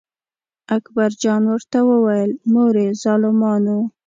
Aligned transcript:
اکبر 0.75 1.11
جان 1.23 1.41
ورته 1.51 1.79
وویل: 1.89 2.31
مورې 2.53 2.85
ظالمانو. 3.01 3.77